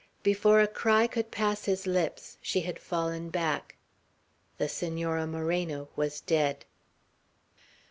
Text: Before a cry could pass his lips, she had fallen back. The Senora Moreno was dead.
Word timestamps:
Before 0.23 0.59
a 0.59 0.65
cry 0.67 1.05
could 1.05 1.29
pass 1.29 1.65
his 1.65 1.85
lips, 1.85 2.39
she 2.41 2.61
had 2.61 2.79
fallen 2.79 3.29
back. 3.29 3.75
The 4.57 4.67
Senora 4.67 5.27
Moreno 5.27 5.89
was 5.95 6.21
dead. 6.21 6.65